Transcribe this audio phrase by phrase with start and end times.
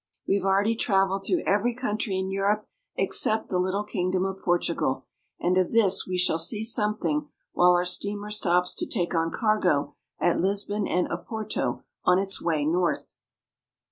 [0.27, 2.65] We have already traveled through every country in Europe
[2.95, 5.05] except the little kingdom of Portugal,
[5.39, 6.97] and of this we shall 446 PORTUGAL.
[6.97, 12.17] see something while our steamer stops to take on cargo at Lisbon and Oporto on
[12.17, 13.13] its way north.